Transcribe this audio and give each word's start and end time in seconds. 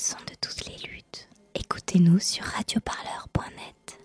son 0.00 0.16
de 0.26 0.34
toutes 0.40 0.66
les 0.66 0.76
luttes. 0.88 1.28
Écoutez-nous 1.54 2.18
sur 2.20 2.42
radioparleur.net. 2.44 3.98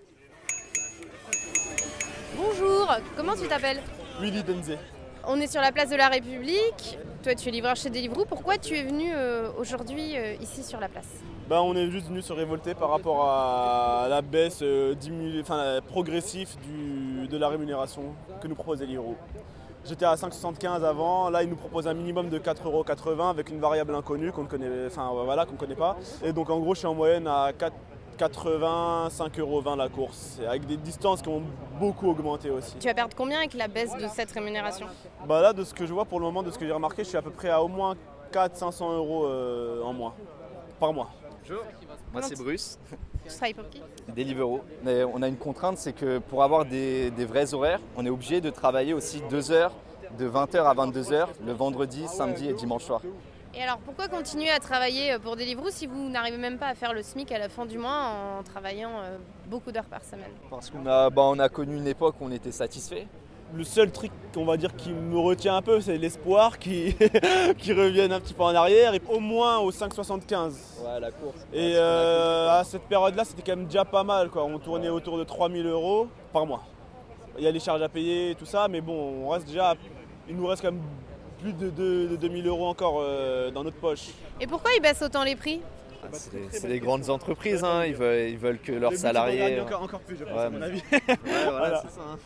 Bonjour, 2.36 2.94
comment 3.16 3.34
tu 3.36 3.48
t'appelles 3.48 3.82
Willy 4.20 4.44
Denze. 4.44 4.78
On 5.26 5.40
est 5.40 5.48
sur 5.48 5.62
la 5.62 5.72
place 5.72 5.90
de 5.90 5.96
la 5.96 6.10
République. 6.10 6.98
Toi, 7.24 7.34
tu 7.34 7.48
es 7.48 7.52
livreur 7.52 7.76
chez 7.78 7.90
Deliveroo. 7.90 8.26
Pourquoi 8.26 8.58
tu 8.58 8.76
es 8.78 8.84
venu 8.84 9.12
euh, 9.16 9.50
aujourd'hui 9.58 10.18
euh, 10.18 10.36
ici 10.42 10.64
sur 10.64 10.80
la 10.82 10.90
place? 10.90 11.08
Ben, 11.50 11.60
on 11.62 11.76
est 11.76 11.90
juste 11.90 12.08
venu 12.08 12.22
se 12.22 12.34
révolter 12.34 12.76
par 12.76 12.90
rapport 12.90 13.28
à 13.30 14.08
la 14.10 14.22
baisse 14.22 14.60
euh, 14.64 14.94
diminu- 14.96 15.42
enfin, 15.42 15.80
progressive 15.88 16.50
du- 16.62 17.28
de 17.28 17.38
la 17.38 17.48
rémunération 17.48 18.14
que 18.42 18.48
nous 18.48 18.56
propose 18.56 18.80
Deliveroo. 18.80 19.16
J'étais 19.88 20.06
à 20.06 20.16
5,75 20.16 20.84
avant, 20.84 21.30
là 21.30 21.44
ils 21.44 21.50
nous 21.50 21.56
proposent 21.56 21.88
un 21.88 21.94
minimum 21.94 22.30
de 22.30 22.40
4,80€ 22.40 23.30
avec 23.30 23.50
une 23.52 23.60
variable 23.60 23.94
inconnue 23.94 24.32
qu'on 24.32 24.44
ne 24.44 24.48
connaît, 24.48 24.88
enfin, 24.88 25.12
voilà, 25.24 25.46
qu'on 25.46 25.56
connaît 25.56 25.76
pas. 25.76 25.96
Et 26.24 26.34
donc 26.34 26.50
en 26.50 26.60
gros 26.60 26.74
je 26.74 26.80
suis 26.80 26.88
en 26.88 26.96
moyenne 26.96 27.28
à 27.28 27.52
4 27.56 27.74
80, 28.18 29.10
5,20€ 29.10 29.78
la 29.78 29.90
course, 29.90 30.40
et 30.42 30.48
avec 30.48 30.66
des 30.66 30.78
distances 30.78 31.22
qui 31.22 31.28
ont 31.30 31.44
beaucoup 31.80 32.10
augmenté 32.10 32.50
aussi. 32.50 32.78
Tu 32.80 32.88
vas 32.88 32.94
perdre 32.94 33.16
combien 33.16 33.40
avec 33.40 33.54
la 33.54 33.68
baisse 33.68 33.94
de 33.96 34.08
cette 34.08 34.32
rémunération? 34.32 34.88
Bah 35.28 35.42
là 35.42 35.54
de 35.54 35.64
ce 35.64 35.74
que 35.74 35.86
je 35.86 35.94
vois 35.94 36.06
pour 36.06 36.20
le 36.20 36.26
moment, 36.26 36.42
de 36.42 36.50
ce 36.50 36.58
que 36.58 36.66
j'ai 36.66 36.72
remarqué, 36.72 37.04
je 37.04 37.10
suis 37.10 37.18
à 37.18 37.22
peu 37.22 37.32
près 37.32 37.50
à 37.50 37.62
au 37.62 37.68
moins 37.68 37.96
400-500 38.32 38.96
euros 38.96 39.26
euh, 39.26 39.84
en 39.84 39.94
mois, 39.94 40.16
par 40.80 40.94
mois. 40.94 41.10
Bonjour, 41.42 41.64
moi 42.12 42.22
c'est 42.22 42.38
Bruce, 42.38 42.80
Tu 43.28 43.36
travailles 43.36 43.54
pour 43.54 43.70
qui 43.70 43.82
Deliveroo. 44.16 44.62
Mais 44.84 45.04
on 45.04 45.22
a 45.22 45.28
une 45.28 45.38
contrainte, 45.38 45.78
c'est 45.78 45.94
que 45.94 46.20
pour 46.20 46.44
avoir 46.44 46.66
des, 46.66 47.10
des 47.12 47.26
vrais 47.26 47.54
horaires, 47.54 47.80
on 47.98 48.06
est 48.06 48.10
obligé 48.10 48.40
de 48.40 48.50
travailler 48.50 48.94
aussi 48.94 49.22
deux 49.30 49.52
heures, 49.52 49.72
de 50.20 50.30
20h 50.30 50.58
à 50.64 50.74
22h, 50.74 51.28
le 51.46 51.52
vendredi, 51.54 52.08
samedi 52.08 52.50
et 52.50 52.54
dimanche 52.54 52.84
soir. 52.84 53.02
Et 53.58 53.62
alors, 53.62 53.78
pourquoi 53.80 54.10
continuer 54.10 54.50
à 54.50 54.60
travailler 54.60 55.14
euh, 55.14 55.20
pour 55.20 55.38
Deliveroo 55.38 55.70
si 55.70 55.88
vous 55.88 56.10
n'arrivez 56.10 56.38
même 56.38 56.58
pas 56.58 56.68
à 56.68 56.76
faire 56.76 56.94
le 56.94 57.02
SMIC 57.02 57.32
à 57.32 57.40
la 57.40 57.48
fin 57.48 57.66
du 57.66 57.78
mois 57.78 58.12
en 58.40 58.44
travaillant 58.44 58.92
euh, 59.00 59.18
beaucoup 59.48 59.72
d'heures 59.72 59.86
par 59.86 60.04
semaine? 60.04 60.32
Parce 60.50 60.70
qu'on 60.70 60.86
a, 60.86 61.10
bah, 61.10 61.22
on 61.24 61.40
a 61.40 61.48
connu 61.48 61.78
une 61.78 61.88
époque 61.88 62.16
où 62.20 62.26
on 62.26 62.32
était 62.32 62.52
satisfait. 62.52 63.08
Le 63.54 63.64
seul 63.64 63.90
truc, 63.92 64.12
on 64.36 64.44
va 64.44 64.58
dire, 64.58 64.76
qui 64.76 64.90
me 64.90 65.18
retient 65.18 65.56
un 65.56 65.62
peu, 65.62 65.80
c'est 65.80 65.98
l'espoir 65.98 66.60
qui, 66.60 66.94
qui 67.58 67.72
revienne 67.74 68.12
un 68.12 68.20
petit 68.20 68.34
peu 68.34 68.44
en 68.44 68.54
arrière, 68.56 68.94
et 68.94 69.02
au 69.08 69.20
moins 69.20 69.60
au 69.60 69.72
5,75. 69.72 70.52
Ouais, 70.84 71.00
la 71.00 71.12
course. 71.12 71.38
Et 71.54 71.74
euh, 71.76 72.50
à 72.60 72.64
cette 72.66 72.82
période-là, 72.84 73.24
c'était 73.24 73.44
quand 73.44 73.56
même 73.56 73.66
déjà 73.68 73.86
pas 73.86 74.04
mal. 74.04 74.30
Quoi. 74.30 74.44
On 74.44 74.60
tournait 74.60 74.90
autour 74.90 75.18
de 75.18 75.24
3000 75.24 75.66
euros 75.68 76.08
par 76.34 76.46
mois. 76.46 76.64
Il 77.38 77.44
y 77.44 77.48
a 77.48 77.52
les 77.52 77.60
charges 77.60 77.82
à 77.82 77.88
payer 77.90 78.32
et 78.32 78.36
tout 78.36 78.46
ça, 78.46 78.68
mais 78.68 78.82
bon, 78.82 79.26
on 79.26 79.30
reste 79.30 79.48
déjà, 79.48 79.76
il 80.28 80.36
nous 80.36 80.48
reste 80.48 80.62
quand 80.62 80.72
même 80.72 80.82
plus 81.42 81.54
de, 81.54 81.70
de- 81.70 82.08
de 82.12 82.16
2000 82.16 82.48
euros 82.48 82.66
encore 82.68 82.98
euh, 83.02 83.52
dans 83.52 83.64
notre 83.64 83.78
poche. 83.78 84.08
Et 84.42 84.48
pourquoi 84.48 84.72
ils 84.76 84.82
baissent 84.82 85.02
autant 85.02 85.24
les 85.24 85.36
prix? 85.36 85.62
C'est 86.14 86.32
des, 86.34 86.48
c'est 86.52 86.68
des 86.68 86.80
grandes 86.80 87.10
entreprises, 87.10 87.64
hein, 87.64 87.84
ils, 87.86 87.96
veulent, 87.96 88.30
ils 88.30 88.38
veulent 88.38 88.60
que 88.60 88.72
leurs 88.72 88.92
Le 88.92 88.98
salariés. 88.98 89.38
gagne 89.40 89.62
encore, 89.62 89.82
encore 89.84 90.00
plus, 90.02 90.18
je 90.18 90.24
pense, 90.24 90.34
Ouais, 90.34 90.40
à 90.44 90.50
mon 90.50 90.62
avis. 90.62 90.82
Ouais, 90.92 91.00
voilà, 91.26 91.50
Voilà. 91.52 91.82
c'est 91.86 91.96
ça, 91.96 92.02
hein. 92.14 92.18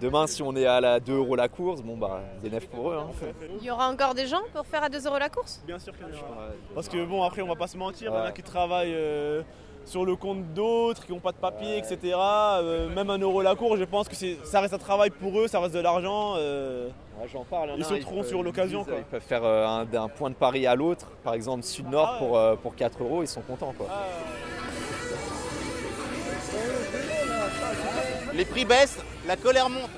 Demain, 0.00 0.26
si 0.28 0.42
on 0.42 0.54
est 0.54 0.64
à 0.66 0.80
la 0.80 1.00
2 1.00 1.12
euros 1.16 1.34
la 1.34 1.48
course, 1.48 1.82
bon 1.82 1.96
bah, 1.96 2.20
bénéf 2.40 2.68
pour 2.68 2.92
eux. 2.92 2.96
hein. 2.96 3.08
Il 3.60 3.64
y 3.66 3.70
aura 3.70 3.88
encore 3.88 4.14
des 4.14 4.26
gens 4.28 4.42
pour 4.54 4.64
faire 4.64 4.82
à 4.84 4.88
2 4.88 5.06
euros 5.06 5.18
la 5.18 5.28
course? 5.28 5.60
Bien 5.66 5.78
sûr 5.80 5.92
qu'il 5.96 6.02
y 6.06 6.10
en 6.10 6.22
aura. 6.22 6.48
Parce 6.74 6.88
que 6.88 7.04
bon, 7.04 7.24
après, 7.24 7.42
on 7.42 7.48
va 7.48 7.56
pas 7.56 7.66
se 7.66 7.76
mentir, 7.76 8.12
il 8.12 8.14
y 8.14 8.16
en 8.16 8.24
a 8.24 8.30
qui 8.32 8.42
travaillent 8.44 8.94
euh, 8.94 9.42
sur 9.88 10.04
le 10.04 10.16
compte 10.16 10.52
d'autres, 10.54 11.04
qui 11.04 11.12
n'ont 11.12 11.18
pas 11.20 11.32
de 11.32 11.36
papier, 11.38 11.78
etc. 11.78 11.98
Euh, 12.14 12.88
même 12.94 13.10
un 13.10 13.18
euro 13.18 13.42
la 13.42 13.54
cour, 13.54 13.76
je 13.76 13.84
pense 13.84 14.08
que 14.08 14.14
c'est- 14.14 14.36
ça 14.44 14.60
reste 14.60 14.74
un 14.74 14.78
travail 14.78 15.10
pour 15.10 15.38
eux, 15.40 15.48
ça 15.48 15.58
reste 15.60 15.74
de 15.74 15.80
l'argent. 15.80 16.34
euh, 16.36 16.88
Ouais, 17.20 17.26
J'en 17.32 17.42
parle. 17.42 17.70
Ils 17.76 17.84
sauteront 17.84 18.22
sur 18.22 18.44
l'occasion, 18.44 18.82
Ils, 18.82 18.90
quoi. 18.90 18.98
ils 18.98 19.04
peuvent 19.04 19.20
faire 19.20 19.44
euh, 19.44 19.66
un- 19.66 19.84
d'un 19.84 20.06
point 20.08 20.30
de 20.30 20.36
Paris 20.36 20.68
à 20.68 20.76
l'autre, 20.76 21.06
par 21.24 21.34
exemple 21.34 21.64
sud-nord 21.64 22.06
Ah 22.08 22.12
ouais. 22.12 22.18
pour, 22.28 22.38
euh, 22.38 22.54
pour 22.54 22.76
4 22.76 23.02
euros, 23.02 23.22
ils 23.22 23.26
sont 23.28 23.40
contents. 23.40 23.74
Quoi. 23.76 23.88
Les 28.34 28.44
prix 28.44 28.64
baissent, 28.64 28.98
la 29.26 29.36
colère 29.36 29.68
monte. 29.68 29.90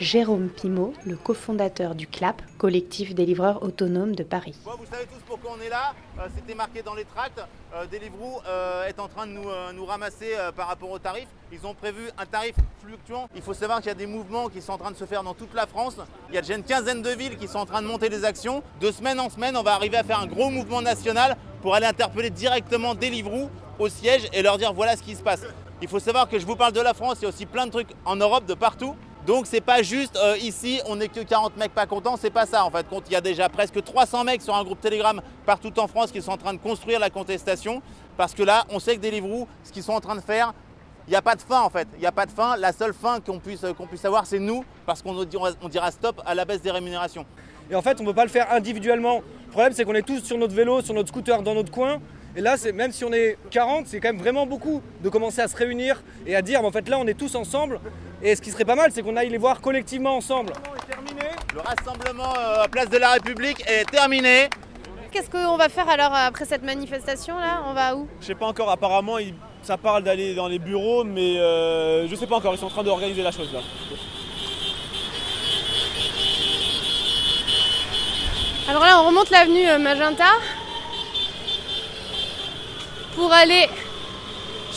Jérôme 0.00 0.48
Pimot, 0.48 0.92
le 1.04 1.16
cofondateur 1.16 1.96
du 1.96 2.06
CLAP, 2.06 2.40
collectif 2.56 3.16
des 3.16 3.26
livreurs 3.26 3.64
autonomes 3.64 4.14
de 4.14 4.22
Paris. 4.22 4.54
Vous 4.64 4.86
savez 4.88 5.06
tous 5.06 5.20
pourquoi 5.26 5.56
on 5.58 5.60
est 5.60 5.68
là. 5.68 5.92
Euh, 6.20 6.28
C'était 6.36 6.54
marqué 6.54 6.82
dans 6.82 6.94
les 6.94 7.04
tracts. 7.04 7.40
Euh, 7.74 7.84
Deliveroo 7.86 8.40
euh, 8.46 8.86
est 8.86 9.00
en 9.00 9.08
train 9.08 9.26
de 9.26 9.32
nous, 9.32 9.48
euh, 9.48 9.72
nous 9.72 9.84
ramasser 9.84 10.36
par 10.54 10.68
rapport 10.68 10.90
aux 10.90 11.00
tarifs. 11.00 11.26
Ils 11.52 11.66
ont 11.66 11.74
prévu 11.74 12.10
un 12.16 12.26
tarif 12.26 12.54
fluctuant. 12.80 13.28
Il 13.34 13.42
faut 13.42 13.54
savoir 13.54 13.78
qu'il 13.78 13.88
y 13.88 13.90
a 13.90 13.94
des 13.94 14.06
mouvements 14.06 14.48
qui 14.48 14.62
sont 14.62 14.72
en 14.72 14.78
train 14.78 14.92
de 14.92 14.96
se 14.96 15.04
faire 15.04 15.24
dans 15.24 15.34
toute 15.34 15.52
la 15.52 15.66
France. 15.66 15.96
Il 16.28 16.36
y 16.36 16.38
a 16.38 16.42
déjà 16.42 16.54
une 16.54 16.62
quinzaine 16.62 17.02
de 17.02 17.10
villes 17.10 17.36
qui 17.36 17.48
sont 17.48 17.58
en 17.58 17.66
train 17.66 17.82
de 17.82 17.88
monter 17.88 18.08
des 18.08 18.24
actions. 18.24 18.62
De 18.80 18.92
semaine 18.92 19.18
en 19.18 19.30
semaine, 19.30 19.56
on 19.56 19.64
va 19.64 19.74
arriver 19.74 19.96
à 19.96 20.04
faire 20.04 20.20
un 20.20 20.26
gros 20.26 20.48
mouvement 20.48 20.80
national 20.80 21.36
pour 21.60 21.74
aller 21.74 21.86
interpeller 21.86 22.30
directement 22.30 22.94
Deliveroo 22.94 23.50
au 23.80 23.88
siège 23.88 24.28
et 24.32 24.42
leur 24.42 24.58
dire 24.58 24.72
voilà 24.72 24.96
ce 24.96 25.02
qui 25.02 25.16
se 25.16 25.22
passe. 25.22 25.42
Il 25.82 25.88
faut 25.88 26.00
savoir 26.00 26.28
que 26.28 26.38
je 26.38 26.46
vous 26.46 26.56
parle 26.56 26.72
de 26.72 26.80
la 26.80 26.94
France, 26.94 27.18
il 27.20 27.22
y 27.22 27.26
a 27.26 27.28
aussi 27.28 27.46
plein 27.46 27.66
de 27.66 27.70
trucs 27.70 27.90
en 28.04 28.16
Europe, 28.16 28.46
de 28.46 28.54
partout. 28.54 28.94
Donc 29.28 29.44
c'est 29.46 29.60
pas 29.60 29.82
juste 29.82 30.16
euh, 30.16 30.38
ici, 30.38 30.80
on 30.86 30.96
n'est 30.96 31.08
que 31.08 31.20
40 31.20 31.58
mecs 31.58 31.74
pas 31.74 31.84
contents, 31.84 32.16
c'est 32.18 32.30
pas 32.30 32.46
ça 32.46 32.64
en 32.64 32.70
fait. 32.70 32.88
Compte, 32.88 33.04
il 33.08 33.12
y 33.12 33.16
a 33.16 33.20
déjà 33.20 33.50
presque 33.50 33.84
300 33.84 34.24
mecs 34.24 34.40
sur 34.40 34.56
un 34.56 34.64
groupe 34.64 34.80
Telegram 34.80 35.20
partout 35.44 35.78
en 35.78 35.86
France 35.86 36.10
qui 36.10 36.22
sont 36.22 36.30
en 36.30 36.38
train 36.38 36.54
de 36.54 36.58
construire 36.58 36.98
la 36.98 37.10
contestation. 37.10 37.82
Parce 38.16 38.32
que 38.32 38.42
là, 38.42 38.64
on 38.70 38.78
sait 38.78 38.96
que 38.96 39.02
Deliveroo, 39.02 39.46
ce 39.64 39.70
qu'ils 39.70 39.82
sont 39.82 39.92
en 39.92 40.00
train 40.00 40.16
de 40.16 40.22
faire, 40.22 40.54
il 41.06 41.10
n'y 41.10 41.16
a 41.16 41.20
pas 41.20 41.34
de 41.34 41.42
fin 41.42 41.60
en 41.60 41.68
fait. 41.68 41.86
Il 41.96 42.00
n'y 42.00 42.06
a 42.06 42.12
pas 42.12 42.24
de 42.24 42.30
fin. 42.30 42.56
La 42.56 42.72
seule 42.72 42.94
fin 42.94 43.20
qu'on 43.20 43.38
puisse, 43.38 43.66
qu'on 43.76 43.86
puisse 43.86 44.06
avoir, 44.06 44.24
c'est 44.24 44.38
nous, 44.38 44.64
parce 44.86 45.02
qu'on 45.02 45.22
dira, 45.24 45.90
stop 45.90 46.22
à 46.24 46.34
la 46.34 46.46
baisse 46.46 46.62
des 46.62 46.70
rémunérations. 46.70 47.26
Et 47.70 47.74
en 47.74 47.82
fait, 47.82 48.00
on 48.00 48.04
ne 48.04 48.08
peut 48.08 48.14
pas 48.14 48.24
le 48.24 48.30
faire 48.30 48.50
individuellement. 48.50 49.20
Le 49.48 49.52
problème, 49.52 49.74
c'est 49.74 49.84
qu'on 49.84 49.94
est 49.94 50.06
tous 50.06 50.24
sur 50.24 50.38
notre 50.38 50.54
vélo, 50.54 50.80
sur 50.80 50.94
notre 50.94 51.10
scooter, 51.10 51.42
dans 51.42 51.54
notre 51.54 51.70
coin. 51.70 52.00
Et 52.34 52.40
là, 52.40 52.56
même 52.72 52.92
si 52.92 53.04
on 53.04 53.12
est 53.12 53.36
40, 53.50 53.88
c'est 53.88 54.00
quand 54.00 54.08
même 54.08 54.22
vraiment 54.22 54.46
beaucoup 54.46 54.80
de 55.02 55.08
commencer 55.10 55.42
à 55.42 55.48
se 55.48 55.56
réunir 55.56 56.02
et 56.26 56.34
à 56.34 56.40
dire, 56.40 56.64
en 56.64 56.72
fait, 56.72 56.88
là, 56.88 56.98
on 56.98 57.06
est 57.06 57.12
tous 57.18 57.34
ensemble. 57.34 57.78
Et 58.22 58.34
ce 58.34 58.42
qui 58.42 58.50
serait 58.50 58.64
pas 58.64 58.74
mal, 58.74 58.90
c'est 58.92 59.02
qu'on 59.02 59.16
aille 59.16 59.28
les 59.30 59.38
voir 59.38 59.60
collectivement 59.60 60.16
ensemble. 60.16 60.52
Le 61.54 61.60
rassemblement 61.60 62.34
euh, 62.36 62.62
à 62.64 62.68
Place 62.68 62.88
de 62.90 62.98
la 62.98 63.12
République 63.12 63.62
est 63.68 63.84
terminé. 63.90 64.48
Qu'est-ce 65.12 65.30
qu'on 65.30 65.56
va 65.56 65.68
faire 65.68 65.88
alors 65.88 66.12
après 66.12 66.44
cette 66.44 66.62
manifestation 66.62 67.38
là 67.38 67.62
On 67.68 67.72
va 67.72 67.94
où? 67.96 68.08
Je 68.20 68.26
sais 68.26 68.34
pas 68.34 68.46
encore, 68.46 68.70
apparemment, 68.70 69.18
il- 69.18 69.34
ça 69.62 69.76
parle 69.76 70.02
d'aller 70.02 70.34
dans 70.34 70.48
les 70.48 70.58
bureaux, 70.58 71.04
mais 71.04 71.38
euh, 71.38 72.06
je 72.08 72.14
sais 72.14 72.26
pas 72.26 72.36
encore, 72.36 72.54
ils 72.54 72.58
sont 72.58 72.66
en 72.66 72.70
train 72.70 72.82
d'organiser 72.82 73.22
la 73.22 73.30
chose 73.30 73.50
là. 73.52 73.60
Alors 78.68 78.82
là, 78.84 79.00
on 79.00 79.06
remonte 79.06 79.30
l'avenue 79.30 79.66
euh, 79.66 79.78
Magenta 79.78 80.24
pour 83.14 83.32
aller 83.32 83.68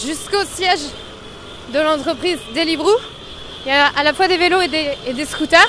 jusqu'au 0.01 0.43
siège 0.45 0.79
de 1.73 1.79
l'entreprise 1.79 2.39
Deliveroo. 2.55 2.97
Il 3.63 3.67
y 3.67 3.71
a 3.71 3.87
à 3.87 4.03
la 4.03 4.13
fois 4.13 4.27
des 4.27 4.37
vélos 4.37 4.61
et 4.61 4.67
des, 4.67 4.97
et 5.05 5.13
des 5.13 5.25
scooters. 5.25 5.59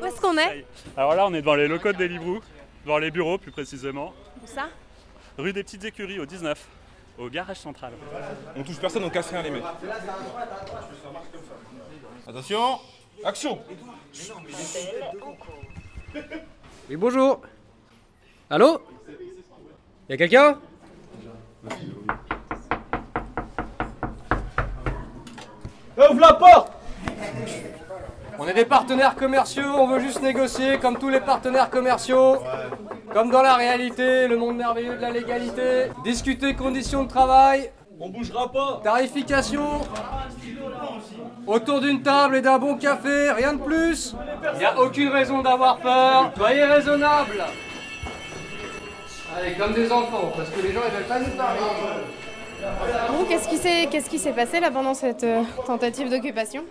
Où 0.00 0.04
est-ce 0.04 0.20
qu'on 0.20 0.36
est? 0.36 0.66
Alors 0.96 1.14
là, 1.14 1.26
on 1.26 1.34
est 1.34 1.40
devant 1.40 1.54
les 1.54 1.68
locaux 1.68 1.92
de 1.92 1.98
Deliveroo, 1.98 2.40
devant 2.84 2.98
les 2.98 3.10
bureaux 3.10 3.38
plus 3.38 3.52
précisément, 3.52 4.12
Où 4.42 4.46
ça? 4.46 4.68
Rue 5.36 5.52
des 5.52 5.62
Petites 5.62 5.84
Écuries 5.84 6.18
au 6.18 6.26
19, 6.26 6.58
au 7.18 7.28
garage 7.28 7.58
central. 7.58 7.92
On 8.56 8.62
touche 8.64 8.78
personne, 8.78 9.04
on 9.04 9.10
casse 9.10 9.30
rien 9.30 9.42
les 9.42 9.50
mecs. 9.50 9.62
Attention 12.26 12.80
Action 13.24 13.60
Oui, 16.88 16.96
bonjour. 16.96 17.40
Allô? 18.50 18.82
Y'a 20.08 20.16
quelqu'un? 20.16 20.58
Ouvre 25.98 26.20
la 26.20 26.32
porte 26.34 26.70
On 28.38 28.46
est 28.46 28.54
des 28.54 28.64
partenaires 28.64 29.16
commerciaux, 29.16 29.74
on 29.76 29.88
veut 29.88 29.98
juste 29.98 30.22
négocier 30.22 30.78
comme 30.78 30.96
tous 30.96 31.08
les 31.08 31.18
partenaires 31.18 31.70
commerciaux. 31.70 32.36
Comme 33.12 33.30
dans 33.30 33.42
la 33.42 33.54
réalité, 33.54 34.28
le 34.28 34.36
monde 34.36 34.56
merveilleux 34.56 34.94
de 34.94 35.00
la 35.00 35.10
légalité. 35.10 35.90
Discuter 36.04 36.54
conditions 36.54 37.02
de 37.02 37.08
travail. 37.08 37.72
On 37.98 38.10
bougera 38.10 38.52
pas 38.52 38.80
Tarification. 38.84 39.80
Autour 41.48 41.80
d'une 41.80 42.00
table 42.00 42.36
et 42.36 42.42
d'un 42.42 42.58
bon 42.58 42.76
café, 42.76 43.32
rien 43.32 43.54
de 43.54 43.60
plus. 43.60 44.14
Il 44.52 44.58
n'y 44.58 44.64
a 44.64 44.78
aucune 44.78 45.08
raison 45.08 45.42
d'avoir 45.42 45.78
peur. 45.78 46.30
Soyez 46.36 46.64
raisonnables. 46.64 47.42
Allez, 49.36 49.54
comme 49.54 49.72
des 49.72 49.90
enfants, 49.90 50.32
parce 50.36 50.48
que 50.50 50.60
les 50.60 50.72
gens 50.72 50.80
ils 50.86 50.94
veulent 50.94 51.08
pas 51.08 51.18
nous 51.18 51.36
parler. 51.36 51.60
Bon, 52.60 53.24
qu'est-ce 53.28 53.48
qui 53.48 53.56
s'est 53.56 54.18
s'est 54.18 54.32
passé 54.32 54.58
là 54.60 54.70
pendant 54.70 54.94
cette 54.94 55.22
euh, 55.24 55.42
tentative 55.66 56.10
d'occupation? 56.10 56.64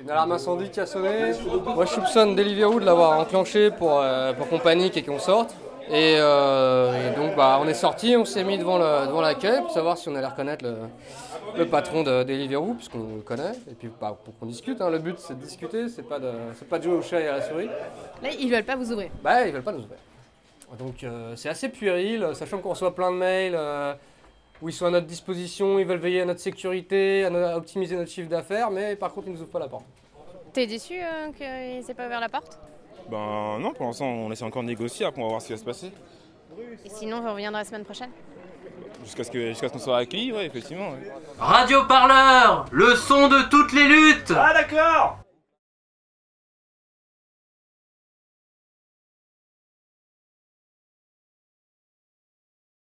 Une 0.00 0.10
alarme 0.10 0.32
incendie 0.32 0.70
qui 0.70 0.80
a 0.80 0.86
sonné. 0.86 1.32
Moi, 1.74 1.84
je 1.84 1.90
soupçonne 1.90 2.34
Deliveroo 2.34 2.80
de 2.80 2.84
l'avoir 2.86 3.18
enclenché 3.20 3.70
pour, 3.70 4.00
euh, 4.00 4.32
pour 4.32 4.48
qu'on 4.48 4.58
panique 4.58 4.96
et 4.96 5.02
qu'on 5.02 5.18
sorte. 5.18 5.54
Et, 5.90 6.16
euh, 6.18 7.10
et 7.12 7.16
donc, 7.16 7.36
bah, 7.36 7.58
on 7.60 7.68
est 7.68 7.74
sorti, 7.74 8.16
on 8.16 8.24
s'est 8.24 8.44
mis 8.44 8.56
devant 8.56 8.78
le- 8.78 9.06
devant 9.06 9.20
l'accueil 9.20 9.60
pour 9.60 9.70
savoir 9.70 9.98
si 9.98 10.08
on 10.08 10.14
allait 10.14 10.26
reconnaître 10.26 10.64
le, 10.64 10.76
le 11.58 11.66
patron 11.66 12.02
de 12.02 12.22
Deliveroo, 12.22 12.74
puisqu'on 12.74 13.16
le 13.16 13.22
connaît. 13.22 13.52
Et 13.70 13.74
puis, 13.74 13.90
bah, 14.00 14.16
pour 14.24 14.38
qu'on 14.38 14.46
discute. 14.46 14.80
hein. 14.80 14.88
Le 14.88 14.98
but, 14.98 15.18
c'est 15.18 15.38
de 15.38 15.44
discuter, 15.44 15.88
c'est 15.88 16.08
pas 16.08 16.18
de, 16.18 16.30
pas 16.70 16.78
de 16.78 16.84
jouer 16.84 16.94
au 16.94 17.02
chat 17.02 17.20
et 17.20 17.28
à 17.28 17.32
la 17.36 17.42
souris. 17.42 17.68
Là, 18.22 18.30
ils 18.38 18.50
veulent 18.50 18.64
pas 18.64 18.76
vous 18.76 18.90
ouvrir. 18.92 19.10
Bah, 19.22 19.46
ils 19.46 19.52
veulent 19.52 19.62
pas 19.62 19.72
nous 19.72 19.80
ouvrir. 19.80 19.98
Donc 20.78 21.04
euh, 21.04 21.34
c'est 21.36 21.50
assez 21.50 21.68
puéril, 21.68 22.26
sachant 22.32 22.56
qu'on 22.58 22.70
reçoit 22.70 22.94
plein 22.94 23.10
de 23.10 23.16
mails 23.16 23.54
où 24.62 24.68
ils 24.68 24.72
sont 24.72 24.86
à 24.86 24.90
notre 24.90 25.06
disposition, 25.06 25.78
ils 25.78 25.84
veulent 25.86 25.98
veiller 25.98 26.22
à 26.22 26.24
notre 26.24 26.40
sécurité, 26.40 27.24
à, 27.24 27.30
no- 27.30 27.44
à 27.44 27.56
optimiser 27.56 27.96
notre 27.96 28.10
chiffre 28.10 28.28
d'affaires, 28.30 28.70
mais 28.70 28.96
par 28.96 29.12
contre 29.12 29.26
ils 29.26 29.32
nous 29.34 29.40
ouvrent 29.42 29.50
pas 29.50 29.58
la 29.58 29.68
porte. 29.68 29.84
T'es 30.52 30.66
déçu 30.66 30.94
euh, 31.02 31.30
qu'ils 31.32 31.90
aient 31.90 31.94
pas 31.94 32.06
ouvert 32.06 32.20
la 32.20 32.28
porte? 32.28 32.58
Ben 33.10 33.58
non, 33.58 33.72
pour 33.72 33.86
l'instant 33.86 34.06
on 34.06 34.30
essaie 34.30 34.44
encore 34.44 34.62
de 34.62 34.68
négocier, 34.68 35.04
après 35.04 35.20
on 35.20 35.24
va 35.24 35.30
voir 35.30 35.42
ce 35.42 35.48
qui 35.48 35.52
va 35.52 35.58
se 35.58 35.64
passer. 35.64 35.90
Et 36.84 36.88
sinon, 36.88 37.22
on 37.26 37.32
reviendra 37.32 37.60
la 37.60 37.64
semaine 37.64 37.84
prochaine? 37.84 38.10
Jusqu'à 39.04 39.24
ce 39.24 39.66
qu'on 39.68 39.78
soit 39.78 39.96
accueillis, 39.98 40.32
ouais, 40.32 40.46
effectivement. 40.46 40.90
ouais. 40.90 41.10
Radio 41.38 41.84
Parleur, 41.86 42.66
le 42.70 42.94
son 42.94 43.28
de 43.28 43.48
toutes 43.50 43.72
les 43.72 43.84
luttes 43.88 44.32
Ah 44.36 44.52
d'accord 44.54 45.18